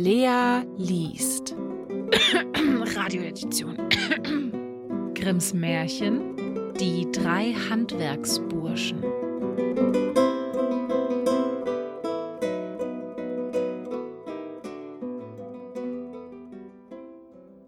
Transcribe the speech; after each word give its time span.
Lea 0.00 0.62
liest. 0.76 1.56
Radioedition. 2.96 3.76
Grimms 5.14 5.52
Märchen. 5.52 6.36
Die 6.78 7.10
drei 7.10 7.52
Handwerksburschen. 7.68 9.02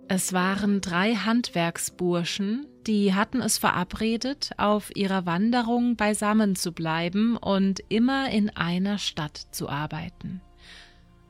Es 0.07 0.33
waren 0.33 0.81
drei 0.81 1.15
Handwerksburschen, 1.17 2.67
die 2.87 3.13
hatten 3.13 3.41
es 3.41 3.59
verabredet, 3.59 4.53
auf 4.57 4.95
ihrer 4.95 5.27
Wanderung 5.27 5.97
beisammen 5.97 6.55
zu 6.55 6.71
bleiben 6.71 7.37
und 7.37 7.81
immer 7.89 8.31
in 8.31 8.51
einer 8.51 8.99
Stadt 8.99 9.37
zu 9.51 9.69
arbeiten. 9.69 10.41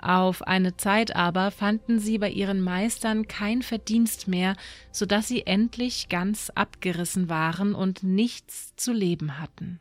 Auf 0.00 0.46
eine 0.46 0.77
Zeit 0.77 1.14
aber 1.14 1.50
fanden 1.50 1.98
sie 1.98 2.18
bei 2.18 2.30
ihren 2.30 2.62
Meistern 2.62 3.28
kein 3.28 3.62
Verdienst 3.62 4.28
mehr, 4.28 4.56
so 4.92 5.06
dass 5.06 5.28
sie 5.28 5.46
endlich 5.46 6.08
ganz 6.08 6.50
abgerissen 6.50 7.28
waren 7.28 7.74
und 7.74 8.02
nichts 8.02 8.74
zu 8.77 8.92
leben 8.92 9.38
hatten. 9.38 9.78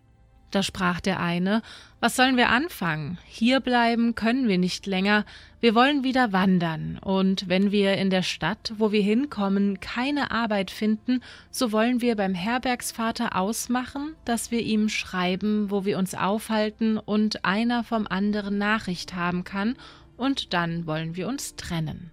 Da 0.51 0.63
sprach 0.63 0.99
der 0.99 1.19
eine 1.19 1.61
Was 1.99 2.15
sollen 2.15 2.37
wir 2.37 2.49
anfangen? 2.49 3.19
Hier 3.25 3.59
bleiben 3.59 4.15
können 4.15 4.47
wir 4.47 4.57
nicht 4.57 4.87
länger, 4.87 5.25
wir 5.61 5.75
wollen 5.75 6.05
wieder 6.05 6.31
wandern, 6.31 6.97
und 6.99 7.49
wenn 7.49 7.71
wir 7.71 7.97
in 7.97 8.09
der 8.09 8.23
Stadt, 8.23 8.71
wo 8.77 8.93
wir 8.93 9.01
hinkommen, 9.01 9.81
keine 9.81 10.31
Arbeit 10.31 10.71
finden, 10.71 11.21
so 11.51 11.73
wollen 11.73 11.99
wir 11.99 12.15
beim 12.15 12.33
Herbergsvater 12.33 13.35
ausmachen, 13.35 14.15
dass 14.23 14.51
wir 14.51 14.61
ihm 14.61 14.87
schreiben, 14.87 15.69
wo 15.69 15.83
wir 15.83 15.97
uns 15.97 16.15
aufhalten, 16.15 16.97
und 16.97 17.43
einer 17.43 17.83
vom 17.83 18.07
anderen 18.07 18.57
Nachricht 18.57 19.15
haben 19.15 19.43
kann, 19.43 19.75
und 20.19 20.53
dann 20.53 20.85
wollen 20.85 21.15
wir 21.15 21.27
uns 21.27 21.55
trennen. 21.55 22.11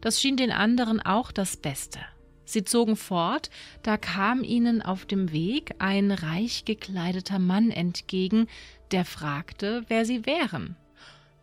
Das 0.00 0.20
schien 0.20 0.36
den 0.36 0.50
anderen 0.50 1.00
auch 1.00 1.30
das 1.32 1.56
Beste. 1.56 2.00
Sie 2.44 2.64
zogen 2.64 2.96
fort, 2.96 3.50
da 3.82 3.98
kam 3.98 4.42
ihnen 4.42 4.80
auf 4.80 5.04
dem 5.04 5.32
Weg 5.32 5.74
ein 5.78 6.10
reich 6.10 6.64
gekleideter 6.64 7.38
Mann 7.38 7.70
entgegen, 7.70 8.46
der 8.90 9.04
fragte, 9.04 9.84
wer 9.88 10.06
sie 10.06 10.24
wären. 10.24 10.76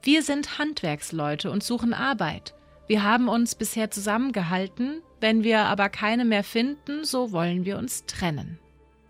Wir 0.01 0.23
sind 0.23 0.57
Handwerksleute 0.57 1.51
und 1.51 1.63
suchen 1.63 1.93
Arbeit. 1.93 2.55
Wir 2.88 3.03
haben 3.03 3.27
uns 3.27 3.55
bisher 3.55 3.91
zusammengehalten, 3.91 5.01
wenn 5.19 5.43
wir 5.43 5.59
aber 5.61 5.89
keine 5.89 6.25
mehr 6.25 6.43
finden, 6.43 7.03
so 7.03 7.31
wollen 7.31 7.65
wir 7.65 7.77
uns 7.77 8.05
trennen. 8.05 8.59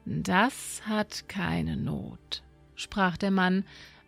Das 0.06 0.82
hat 0.86 1.28
keine 1.28 1.78
Not, 1.78 2.44
sprach 2.76 3.18
der 3.18 3.32
Mann, 3.32 3.66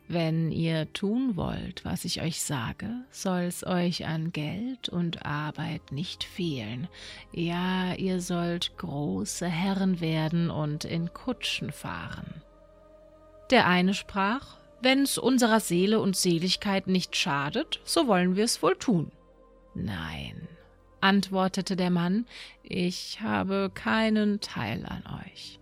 wenn 0.07 0.51
ihr 0.51 0.91
tun 0.93 1.35
wollt, 1.35 1.83
was 1.83 2.05
ich 2.05 2.21
euch 2.21 2.41
sage, 2.41 2.89
soll's 3.11 3.65
euch 3.65 4.05
an 4.05 4.31
Geld 4.31 4.87
und 4.89 5.25
Arbeit 5.25 5.91
nicht 5.91 6.23
fehlen. 6.23 6.87
Ja, 7.33 7.93
ihr 7.93 8.21
sollt 8.21 8.77
große 8.77 9.47
Herren 9.47 9.99
werden 9.99 10.49
und 10.49 10.85
in 10.85 11.13
Kutschen 11.13 11.71
fahren. 11.71 12.41
Der 13.51 13.67
eine 13.67 13.93
sprach, 13.93 14.57
wenn's 14.81 15.17
unserer 15.17 15.59
Seele 15.59 15.99
und 15.99 16.15
Seligkeit 16.15 16.87
nicht 16.87 17.15
schadet, 17.15 17.81
so 17.83 18.07
wollen 18.07 18.35
wir's 18.35 18.63
wohl 18.63 18.75
tun. 18.75 19.11
Nein, 19.73 20.47
antwortete 21.01 21.75
der 21.75 21.89
Mann, 21.89 22.25
ich 22.63 23.21
habe 23.21 23.71
keinen 23.73 24.39
Teil 24.39 24.85
an 24.85 25.03
euch. 25.25 25.59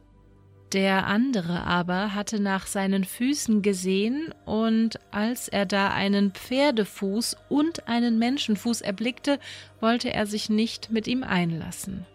Der 0.76 1.08
andere 1.08 1.64
aber 1.64 2.14
hatte 2.16 2.42
nach 2.42 2.68
seinen 2.68 3.06
Füßen 3.06 3.62
gesehen, 3.62 4.34
und 4.44 5.00
als 5.10 5.48
er 5.48 5.66
da 5.66 5.92
einen 5.92 6.32
Pferdefuß 6.32 7.38
und 7.48 7.88
einen 7.88 8.20
Menschenfuß 8.20 8.82
erblickte, 8.82 9.40
wollte 9.80 10.14
er 10.14 10.26
sich 10.26 10.50
nicht 10.50 10.92
mit 10.92 11.08
ihm 11.08 11.24
einlassen. 11.24 12.06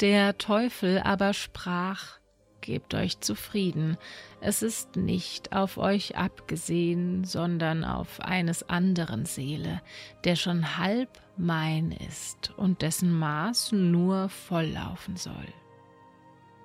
Der 0.00 0.38
Teufel 0.38 1.00
aber 1.00 1.34
sprach 1.34 2.20
Gebt 2.60 2.94
euch 2.94 3.18
zufrieden, 3.20 3.96
es 4.40 4.62
ist 4.62 4.94
nicht 4.94 5.52
auf 5.52 5.76
euch 5.76 6.16
abgesehen, 6.16 7.24
sondern 7.24 7.82
auf 7.84 8.20
eines 8.20 8.68
anderen 8.68 9.24
Seele, 9.24 9.82
der 10.24 10.36
schon 10.36 10.78
halb 10.78 11.08
mein 11.36 11.90
ist 11.90 12.52
und 12.56 12.82
dessen 12.82 13.12
Maß 13.12 13.72
nur 13.72 14.28
volllaufen 14.28 15.16
soll. 15.16 15.48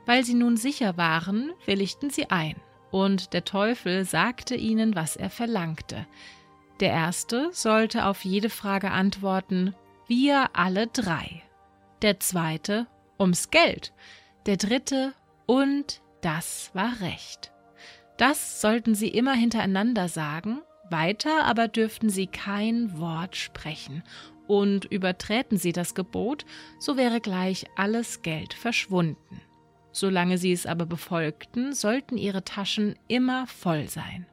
Weil 0.06 0.24
sie 0.24 0.34
nun 0.34 0.58
sicher 0.58 0.98
waren, 0.98 1.52
willigten 1.66 2.10
sie 2.10 2.30
ein, 2.30 2.56
und 2.92 3.34
der 3.34 3.46
Teufel 3.46 4.06
sagte 4.06 4.56
ihnen, 4.56 4.96
was 4.96 5.16
er 5.16 5.30
verlangte. 5.30 6.06
Der 6.80 6.92
erste 6.92 7.50
sollte 7.52 8.06
auf 8.06 8.26
jede 8.26 8.50
Frage 8.50 8.92
antworten, 8.92 9.74
wir 10.08 10.50
alle 10.54 10.88
drei. 10.88 11.42
Der 12.02 12.20
zweite 12.20 12.88
ums 13.20 13.50
Geld. 13.50 13.94
Der 14.46 14.58
dritte 14.58 15.14
und 15.46 16.02
das 16.22 16.70
war 16.74 17.02
recht. 17.02 17.52
Das 18.18 18.62
sollten 18.62 18.96
sie 18.96 19.10
immer 19.10 19.34
hintereinander 19.34 20.08
sagen, 20.08 20.62
weiter 20.90 21.44
aber 21.46 21.68
dürften 21.68 22.10
sie 22.10 22.28
kein 22.28 22.98
Wort 23.00 23.36
sprechen, 23.36 24.04
und 24.48 24.86
überträten 24.86 25.58
sie 25.58 25.72
das 25.72 25.96
Gebot, 25.96 26.46
so 26.80 26.98
wäre 26.98 27.20
gleich 27.20 27.66
alles 27.76 28.22
Geld 28.22 28.54
verschwunden. 28.54 29.42
Solange 29.96 30.38
sie 30.38 30.52
es 30.52 30.66
aber 30.66 30.86
befolgten, 30.86 31.72
sollten 31.72 32.18
ihre 32.18 32.44
Taschen 32.44 33.00
immer 33.08 33.48
voll 33.48 33.88
sein. 33.88 34.26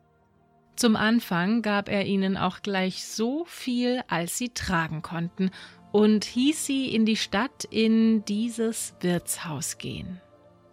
Zum 0.74 0.96
Anfang 0.96 1.62
gab 1.62 1.88
er 1.88 2.04
ihnen 2.04 2.36
auch 2.36 2.62
gleich 2.62 3.06
so 3.06 3.44
viel, 3.44 4.02
als 4.08 4.36
sie 4.36 4.48
tragen 4.48 5.02
konnten, 5.02 5.52
und 5.92 6.24
hieß 6.24 6.66
sie 6.66 6.92
in 6.92 7.06
die 7.06 7.14
Stadt 7.14 7.62
in 7.70 8.24
dieses 8.24 8.96
Wirtshaus 9.02 9.78
gehen. 9.78 10.20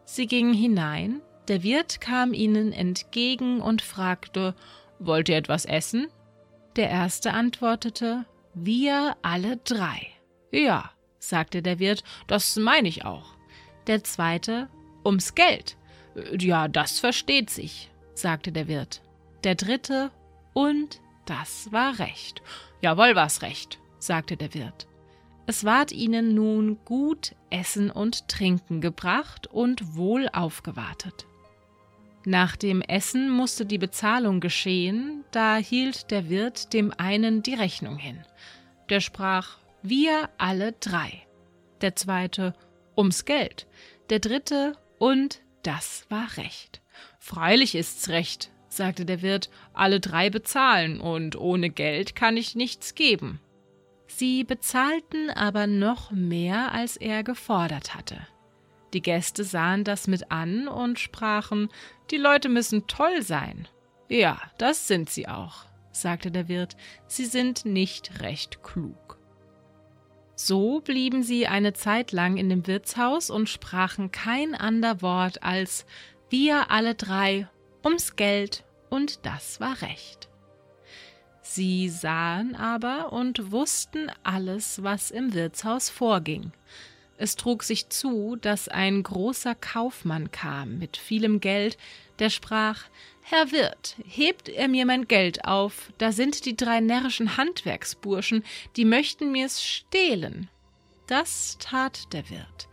Sie 0.06 0.26
gingen 0.26 0.56
hinein, 0.56 1.22
der 1.50 1.62
Wirt 1.62 2.02
kam 2.02 2.34
ihnen 2.34 2.74
entgegen 2.74 3.62
und 3.62 3.84
fragte, 3.84 4.56
Wollt 4.98 5.30
ihr 5.30 5.38
etwas 5.38 5.66
essen? 5.66 6.08
Der 6.78 6.90
erste 6.90 7.32
antwortete, 7.34 8.26
Wir 8.56 9.18
alle 9.22 9.58
drei. 9.58 10.08
Ja, 10.52 10.90
sagte 11.20 11.62
der 11.62 11.78
Wirt, 11.78 12.04
das 12.26 12.56
meine 12.56 12.88
ich 12.88 13.06
auch. 13.06 13.36
Der 13.86 14.04
zweite, 14.04 14.68
Ums 15.10 15.34
Geld. 15.34 15.76
Ja, 16.38 16.68
das 16.68 17.00
versteht 17.00 17.50
sich, 17.50 17.90
sagte 18.14 18.52
der 18.52 18.68
Wirt. 18.68 19.02
Der 19.44 19.56
dritte, 19.56 20.12
und 20.54 21.02
das 21.26 21.72
war 21.72 21.98
recht. 21.98 22.44
Jawohl, 22.82 23.16
war's 23.16 23.42
recht, 23.42 23.80
sagte 23.98 24.38
der 24.38 24.54
Wirt. 24.54 24.88
Es 25.48 25.64
ward 25.64 25.92
ihnen 25.92 26.36
nun 26.36 26.78
gut 26.86 27.34
Essen 27.50 27.90
und 27.90 28.28
Trinken 28.28 28.82
gebracht 28.82 29.48
und 29.48 29.96
wohl 29.96 30.30
aufgewartet. 30.32 31.26
Nach 32.24 32.56
dem 32.56 32.84
Essen 32.84 33.32
musste 33.32 33.66
die 33.66 33.80
Bezahlung 33.80 34.42
geschehen, 34.42 35.24
da 35.32 35.56
hielt 35.56 36.12
der 36.12 36.30
Wirt 36.30 36.74
dem 36.74 36.94
einen 36.98 37.42
die 37.42 37.56
Rechnung 37.56 37.98
hin. 37.98 38.24
Der 38.90 39.00
sprach, 39.00 39.58
wir 39.82 40.30
alle 40.38 40.74
drei. 40.74 41.24
Der 41.82 41.96
zweite, 41.96 42.54
ums 42.96 43.26
Geld. 43.26 43.66
Der 44.12 44.20
dritte, 44.20 44.74
und 45.00 45.42
das 45.64 46.06
war 46.10 46.38
recht. 46.38 46.82
Freilich 47.20 47.76
ist's 47.76 48.10
recht, 48.10 48.52
sagte 48.68 49.06
der 49.06 49.22
Wirt, 49.22 49.50
alle 49.74 50.00
drei 50.00 50.30
bezahlen, 50.30 51.02
und 51.02 51.36
ohne 51.36 51.70
Geld 51.70 52.16
kann 52.16 52.38
ich 52.38 52.56
nichts 52.56 52.96
geben. 52.96 53.40
Sie 54.08 54.44
bezahlten 54.44 55.30
aber 55.30 55.68
noch 55.68 56.12
mehr, 56.12 56.72
als 56.74 56.98
er 56.98 57.24
gefordert 57.24 57.96
hatte. 57.96 58.18
Die 58.94 59.02
Gäste 59.02 59.44
sahen 59.44 59.84
das 59.84 60.08
mit 60.08 60.32
an 60.32 60.68
und 60.68 61.00
sprachen, 61.00 61.70
die 62.10 62.18
Leute 62.18 62.50
müssen 62.50 62.88
toll 62.88 63.22
sein. 63.22 63.68
Ja, 64.08 64.42
das 64.58 64.88
sind 64.88 65.10
sie 65.10 65.28
auch, 65.28 65.66
sagte 65.92 66.32
der 66.32 66.48
Wirt, 66.48 66.76
sie 67.06 67.26
sind 67.26 67.66
nicht 67.66 68.22
recht 68.22 68.64
klug. 68.64 69.19
So 70.42 70.80
blieben 70.80 71.22
sie 71.22 71.48
eine 71.48 71.74
Zeit 71.74 72.14
lang 72.14 72.38
in 72.38 72.48
dem 72.48 72.66
Wirtshaus 72.66 73.30
und 73.30 73.50
sprachen 73.50 74.10
kein 74.10 74.56
ander 74.56 75.02
Wort 75.02 75.44
als 75.44 75.86
wir 76.30 76.72
alle 76.72 76.96
drei 76.96 77.50
ums 77.84 78.16
Geld, 78.16 78.64
und 78.90 79.26
das 79.26 79.60
war 79.60 79.82
recht. 79.82 80.30
Sie 81.42 81.90
sahen 81.90 82.56
aber 82.56 83.12
und 83.12 83.52
wussten 83.52 84.10
alles, 84.24 84.82
was 84.82 85.12
im 85.12 85.34
Wirtshaus 85.34 85.90
vorging. 85.90 86.54
Es 87.22 87.36
trug 87.36 87.64
sich 87.64 87.90
zu, 87.90 88.38
dass 88.38 88.70
ein 88.70 89.04
großer 89.04 89.54
Kaufmann 89.54 90.32
kam 90.32 90.80
mit 90.80 90.96
vielem 90.96 91.42
Geld, 91.42 91.78
der 92.20 92.30
sprach 92.30 92.86
Herr 93.22 93.52
Wirt, 93.52 93.98
hebt 94.08 94.48
er 94.48 94.70
mir 94.70 94.86
mein 94.86 95.06
Geld 95.06 95.44
auf, 95.44 95.92
da 95.98 96.14
sind 96.14 96.46
die 96.46 96.56
drei 96.56 96.80
närrischen 96.80 97.36
Handwerksburschen, 97.36 98.46
die 98.78 98.86
möchten 98.86 99.34
mir's 99.34 99.62
stehlen. 99.62 100.50
Das 101.08 101.58
tat 101.60 102.14
der 102.14 102.30
Wirt. 102.30 102.70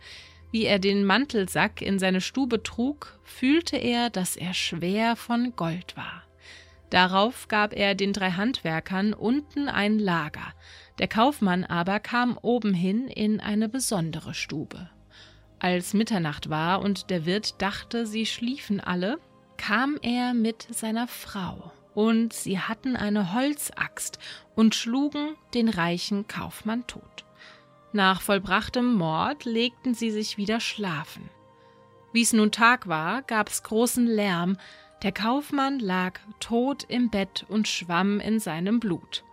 Wie 0.51 0.63
er 0.63 0.79
den 0.79 1.03
Mantelsack 1.03 1.81
in 1.81 1.99
seine 1.99 2.21
Stube 2.21 2.63
trug, 2.63 3.19
fühlte 3.25 3.75
er, 3.75 4.09
dass 4.09 4.37
er 4.37 4.53
schwer 4.53 5.17
von 5.17 5.57
Gold 5.57 5.97
war. 5.97 6.23
Darauf 6.89 7.47
gab 7.47 7.73
er 7.73 7.95
den 7.95 8.13
drei 8.13 8.31
Handwerkern 8.31 9.13
unten 9.13 9.67
ein 9.67 9.99
Lager, 9.99 10.53
der 10.99 11.07
Kaufmann 11.07 11.63
aber 11.63 11.99
kam 11.99 12.37
oben 12.41 12.73
hin 12.73 13.07
in 13.07 13.39
eine 13.39 13.67
besondere 13.67 14.33
Stube. 14.33 14.89
Als 15.59 15.93
Mitternacht 15.93 16.49
war 16.49 16.81
und 16.81 17.09
der 17.09 17.25
Wirt 17.25 17.61
dachte, 17.61 18.05
sie 18.05 18.25
schliefen 18.25 18.79
alle, 18.79 19.17
kam 19.57 19.97
er 20.01 20.33
mit 20.33 20.67
seiner 20.71 21.07
Frau, 21.07 21.71
und 21.93 22.31
sie 22.31 22.59
hatten 22.59 22.95
eine 22.95 23.33
Holzaxt 23.33 24.19
und 24.55 24.75
schlugen 24.75 25.35
den 25.55 25.67
reichen 25.67 26.27
Kaufmann 26.27 26.85
tot. 26.85 27.25
Nach 27.91 28.21
vollbrachtem 28.21 28.93
Mord 28.93 29.45
legten 29.45 29.95
sie 29.95 30.11
sich 30.11 30.37
wieder 30.37 30.59
schlafen. 30.59 31.29
Wie 32.13 32.21
es 32.21 32.33
nun 32.33 32.51
Tag 32.51 32.87
war, 32.87 33.23
gab's 33.23 33.63
großen 33.63 34.05
Lärm, 34.05 34.57
der 35.03 35.11
Kaufmann 35.11 35.79
lag 35.79 36.19
tot 36.39 36.83
im 36.87 37.09
Bett 37.09 37.45
und 37.49 37.67
schwamm 37.67 38.19
in 38.19 38.39
seinem 38.39 38.79
Blut. 38.79 39.23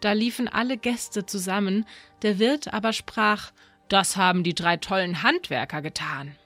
Da 0.00 0.12
liefen 0.12 0.48
alle 0.48 0.76
Gäste 0.76 1.26
zusammen, 1.26 1.86
der 2.22 2.40
Wirt 2.40 2.74
aber 2.74 2.92
sprach 2.92 3.52
Das 3.88 4.16
haben 4.16 4.42
die 4.42 4.54
drei 4.54 4.76
tollen 4.76 5.22
Handwerker 5.22 5.80
getan. 5.80 6.36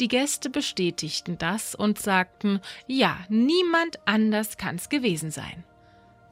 Die 0.00 0.08
Gäste 0.08 0.50
bestätigten 0.50 1.38
das 1.38 1.76
und 1.76 2.00
sagten 2.00 2.60
Ja, 2.88 3.18
niemand 3.28 4.00
anders 4.04 4.56
kann's 4.56 4.88
gewesen 4.88 5.30
sein. 5.30 5.64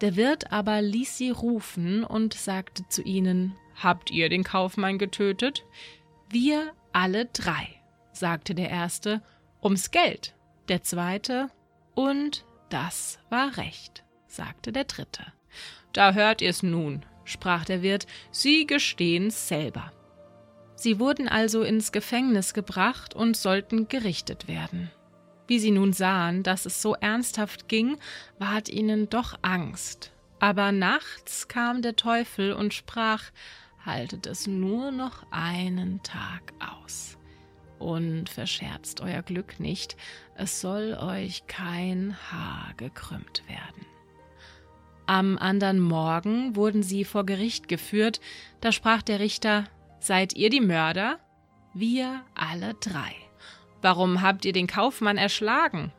Der 0.01 0.17
Wirt 0.17 0.51
aber 0.51 0.83
ließ 0.83 1.19
sie 1.19 1.31
rufen 1.31 2.03
und 2.03 2.35
sagte 2.35 2.83
zu 2.89 3.03
ihnen 3.03 3.55
Habt 3.81 4.11
ihr 4.11 4.29
den 4.29 4.43
Kaufmann 4.43 4.99
getötet? 4.99 5.65
Wir 6.29 6.73
alle 6.93 7.27
drei, 7.27 7.69
sagte 8.13 8.57
der 8.57 8.71
erste, 8.71 9.23
ums 9.63 9.91
Geld, 9.93 10.35
der 10.69 10.83
zweite 10.83 11.51
und 12.00 12.47
das 12.70 13.19
war 13.29 13.58
recht, 13.58 14.05
sagte 14.26 14.73
der 14.73 14.85
dritte. 14.85 15.26
Da 15.93 16.14
hört 16.14 16.41
ihr's 16.41 16.62
nun, 16.62 17.05
sprach 17.25 17.67
der 17.67 17.82
Wirt, 17.82 18.06
Sie 18.31 18.67
gestehen's 18.67 19.49
selber. 19.49 19.93
Sie 20.76 20.99
wurden 20.99 21.29
also 21.29 21.62
ins 21.62 21.93
Gefängnis 21.93 22.55
gebracht 22.55 23.14
und 23.14 23.37
sollten 23.37 23.88
gerichtet 23.88 24.49
werden. 24.49 24.91
Wie 25.47 25.58
sie 25.58 25.73
nun 25.73 25.93
sahen, 25.93 26.43
dass 26.43 26.64
es 26.64 26.81
so 26.81 26.94
ernsthaft 26.94 27.69
ging, 27.69 27.99
ward 28.38 28.70
ihnen 28.70 29.11
doch 29.11 29.38
Angst. 29.43 30.11
Aber 30.38 30.73
nachts 30.73 31.49
kam 31.49 31.82
der 31.82 31.97
Teufel 31.97 32.55
und 32.55 32.73
sprach, 32.73 33.25
haltet 33.85 34.26
es 34.26 34.47
nur 34.47 34.91
noch 34.91 35.26
einen 35.31 36.02
Tag 36.02 36.55
aus 36.61 37.20
und 37.81 38.29
verscherzt 38.29 39.00
euer 39.00 39.23
Glück 39.23 39.59
nicht, 39.59 39.97
es 40.37 40.61
soll 40.61 40.94
euch 40.94 41.47
kein 41.47 42.17
Haar 42.31 42.75
gekrümmt 42.77 43.43
werden. 43.49 43.87
Am 45.06 45.38
andern 45.38 45.81
Morgen 45.81 46.55
wurden 46.55 46.85
sie 46.85 47.05
vor 47.05 47.27
Gericht 47.27 47.67
geführt, 47.67 48.21
da 48.61 48.71
sprach 48.71 49.03
der 49.03 49.19
Richter 49.19 49.65
Seid 49.99 50.35
ihr 50.35 50.50
die 50.50 50.61
Mörder? 50.61 51.19
Wir 51.75 52.25
alle 52.35 52.75
drei. 52.75 53.15
Warum 53.83 54.23
habt 54.23 54.44
ihr 54.44 54.53
den 54.53 54.67
Kaufmann 54.67 55.17
erschlagen? 55.17 55.93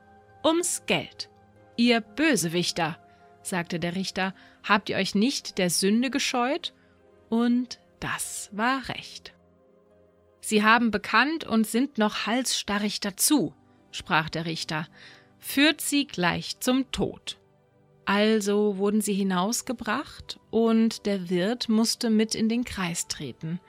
Ums 0.43 0.83
Geld. 0.85 1.29
Ihr 1.77 2.01
Bösewichter, 2.01 2.97
sagte 3.41 3.79
der 3.79 3.95
Richter, 3.95 4.33
habt 4.63 4.89
ihr 4.89 4.97
euch 4.97 5.13
nicht 5.13 5.57
der 5.57 5.69
Sünde 5.69 6.09
gescheut? 6.09 6.73
Und 7.29 7.79
das 7.99 8.49
war 8.53 8.87
recht. 8.89 9.33
Sie 10.41 10.63
haben 10.63 10.91
bekannt 10.91 11.43
und 11.43 11.67
sind 11.67 11.97
noch 11.97 12.25
halsstarrig 12.25 12.99
dazu, 12.99 13.53
sprach 13.91 14.29
der 14.29 14.45
Richter, 14.45 14.87
führt 15.39 15.81
sie 15.81 16.07
gleich 16.07 16.59
zum 16.59 16.91
Tod. 16.91 17.37
Also 18.05 18.77
wurden 18.77 19.01
sie 19.01 19.13
hinausgebracht, 19.13 20.39
und 20.49 21.05
der 21.05 21.29
Wirt 21.29 21.69
musste 21.69 22.09
mit 22.09 22.35
in 22.35 22.49
den 22.49 22.65
Kreis 22.65 23.07
treten. 23.07 23.59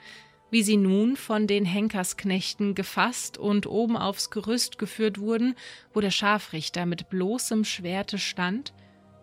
Wie 0.51 0.63
sie 0.63 0.77
nun 0.77 1.17
von 1.17 1.47
den 1.47 1.65
Henkersknechten 1.65 2.75
gefasst 2.75 3.39
und 3.39 3.67
oben 3.67 3.97
aufs 3.97 4.31
Gerüst 4.31 4.79
geführt 4.79 5.19
wurden, 5.19 5.55
wo 5.95 6.01
der 6.01 6.11
Scharfrichter 6.11 6.87
mit 6.87 7.09
bloßem 7.09 7.65
Schwerte 7.65 8.19
stand, 8.19 8.75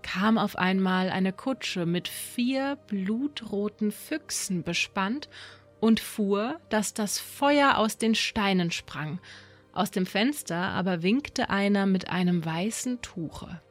kam 0.02 0.38
auf 0.38 0.56
einmal 0.56 1.10
eine 1.10 1.34
Kutsche 1.34 1.86
mit 1.86 2.07
vier 2.07 2.78
blutroten 2.88 3.92
Füchsen 3.92 4.63
bespannt 4.63 5.30
und 5.80 6.00
fuhr, 6.00 6.60
dass 6.70 6.94
das 6.94 7.20
Feuer 7.20 7.78
aus 7.78 7.98
den 7.98 8.16
Steinen 8.16 8.72
sprang, 8.72 9.20
aus 9.74 9.92
dem 9.92 10.06
Fenster 10.06 10.58
aber 10.58 11.04
winkte 11.04 11.50
einer 11.50 11.86
mit 11.86 12.10
einem 12.10 12.44
weißen 12.44 13.02
Tuche. 13.02 13.62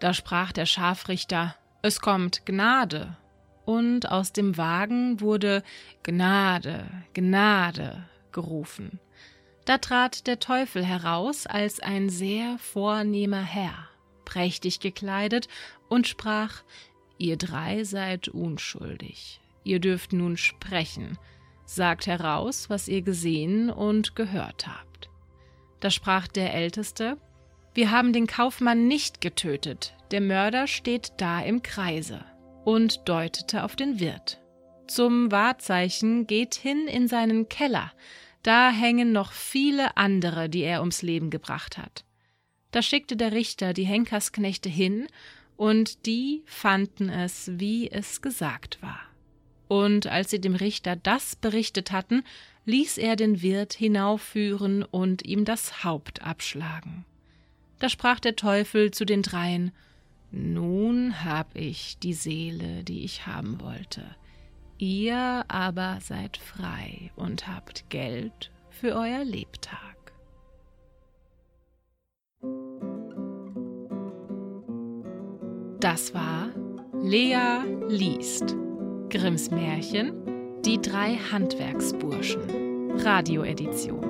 Da 0.00 0.12
sprach 0.14 0.52
der 0.52 0.66
Scharfrichter 0.66 1.54
Es 1.82 2.00
kommt 2.00 2.44
Gnade, 2.46 3.16
und 3.64 4.10
aus 4.10 4.32
dem 4.32 4.56
Wagen 4.56 5.20
wurde 5.20 5.62
Gnade, 6.02 6.86
Gnade 7.14 8.04
gerufen. 8.32 9.00
Da 9.64 9.78
trat 9.78 10.26
der 10.26 10.40
Teufel 10.40 10.84
heraus 10.84 11.46
als 11.46 11.80
ein 11.80 12.10
sehr 12.10 12.58
vornehmer 12.58 13.42
Herr, 13.42 13.88
prächtig 14.24 14.80
gekleidet, 14.80 15.48
und 15.88 16.06
sprach 16.06 16.62
Ihr 17.16 17.36
drei 17.36 17.84
seid 17.84 18.28
unschuldig, 18.28 19.40
ihr 19.62 19.78
dürft 19.78 20.12
nun 20.12 20.36
sprechen, 20.36 21.16
sagt 21.64 22.06
heraus, 22.06 22.70
was 22.70 22.88
ihr 22.88 23.02
gesehen 23.02 23.70
und 23.70 24.16
gehört 24.16 24.66
habt. 24.66 25.10
Da 25.80 25.90
sprach 25.90 26.28
der 26.28 26.54
Älteste, 26.54 27.16
wir 27.74 27.90
haben 27.90 28.12
den 28.12 28.26
Kaufmann 28.26 28.86
nicht 28.86 29.20
getötet, 29.20 29.94
der 30.10 30.20
Mörder 30.20 30.66
steht 30.66 31.12
da 31.16 31.40
im 31.40 31.62
Kreise, 31.62 32.24
und 32.64 33.08
deutete 33.08 33.64
auf 33.64 33.76
den 33.76 33.98
Wirt. 34.00 34.40
Zum 34.86 35.32
Wahrzeichen 35.32 36.26
geht 36.26 36.54
hin 36.54 36.86
in 36.86 37.08
seinen 37.08 37.48
Keller, 37.48 37.92
da 38.42 38.70
hängen 38.70 39.12
noch 39.12 39.32
viele 39.32 39.96
andere, 39.96 40.48
die 40.48 40.62
er 40.62 40.80
ums 40.80 41.02
Leben 41.02 41.30
gebracht 41.30 41.78
hat. 41.78 42.04
Da 42.70 42.82
schickte 42.82 43.16
der 43.16 43.32
Richter 43.32 43.72
die 43.72 43.84
Henkersknechte 43.84 44.68
hin, 44.68 45.08
und 45.56 46.06
die 46.06 46.42
fanden 46.46 47.08
es, 47.08 47.50
wie 47.54 47.90
es 47.90 48.20
gesagt 48.20 48.82
war. 48.82 49.00
Und 49.68 50.06
als 50.06 50.30
sie 50.30 50.40
dem 50.40 50.54
Richter 50.54 50.96
das 50.96 51.36
berichtet 51.36 51.92
hatten, 51.92 52.22
ließ 52.66 52.98
er 52.98 53.16
den 53.16 53.42
Wirt 53.42 53.72
hinaufführen 53.72 54.82
und 54.82 55.24
ihm 55.24 55.44
das 55.44 55.84
Haupt 55.84 56.22
abschlagen. 56.22 57.04
Da 57.78 57.88
sprach 57.88 58.20
der 58.20 58.36
Teufel 58.36 58.90
zu 58.90 59.04
den 59.04 59.22
dreien 59.22 59.72
Nun 60.30 61.24
hab 61.24 61.54
ich 61.56 61.98
die 61.98 62.14
Seele, 62.14 62.84
die 62.84 63.04
ich 63.04 63.26
haben 63.26 63.60
wollte. 63.60 64.04
Ihr 64.78 65.44
aber 65.48 65.98
seid 66.00 66.36
frei 66.36 67.10
und 67.16 67.46
habt 67.46 67.88
Geld 67.90 68.50
für 68.70 68.94
euer 68.96 69.24
Lebtag. 69.24 69.94
Das 75.80 76.14
war 76.14 76.50
Lea 77.02 77.62
liest 77.88 78.56
Grimms 79.14 79.48
Märchen 79.52 80.60
Die 80.62 80.82
drei 80.82 81.14
Handwerksburschen 81.14 82.98
Radioedition 82.98 84.02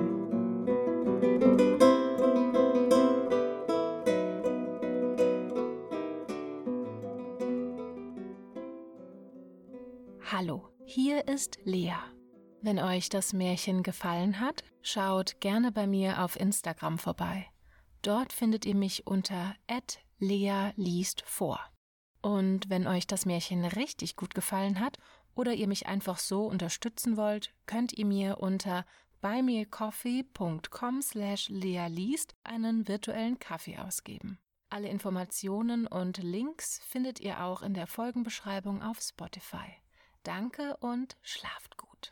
Hallo, 10.23 10.69
hier 10.85 11.27
ist 11.27 11.59
Lea. 11.65 11.93
Wenn 12.63 12.79
euch 12.79 13.09
das 13.09 13.31
Märchen 13.31 13.83
gefallen 13.83 14.39
hat, 14.39 14.63
schaut 14.81 15.39
gerne 15.39 15.71
bei 15.71 15.85
mir 15.85 16.23
auf 16.23 16.35
Instagram 16.35 16.97
vorbei. 16.97 17.45
Dort 18.01 18.33
findet 18.33 18.65
ihr 18.65 18.75
mich 18.75 19.05
unter 19.05 19.53
@lea 20.17 20.71
liest 20.77 21.21
vor. 21.27 21.59
Und 22.25 22.71
wenn 22.71 22.87
euch 22.87 23.05
das 23.05 23.27
Märchen 23.27 23.63
richtig 23.65 24.15
gut 24.15 24.33
gefallen 24.33 24.79
hat 24.79 24.97
oder 25.35 25.53
ihr 25.53 25.67
mich 25.67 25.85
einfach 25.85 26.17
so 26.17 26.47
unterstützen 26.47 27.17
wollt, 27.17 27.53
könnt 27.67 27.93
ihr 27.93 28.07
mir 28.07 28.39
unter 28.39 28.83
buymeacoffee.com 29.21 31.03
slash 31.03 31.49
lealiest 31.49 32.33
einen 32.43 32.87
virtuellen 32.87 33.37
Kaffee 33.37 33.77
ausgeben. 33.77 34.39
Alle 34.71 34.87
Informationen 34.87 35.85
und 35.85 36.17
Links 36.17 36.81
findet 36.87 37.19
ihr 37.19 37.43
auch 37.43 37.61
in 37.61 37.75
der 37.75 37.85
Folgenbeschreibung 37.85 38.81
auf 38.81 39.01
Spotify. 39.01 39.75
Danke 40.23 40.77
und 40.77 41.17
schlaft 41.21 41.77
gut. 41.77 42.09